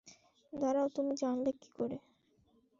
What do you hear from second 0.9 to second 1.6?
তুমি জানলে